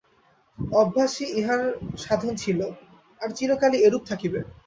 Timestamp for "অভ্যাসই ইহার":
0.75-1.61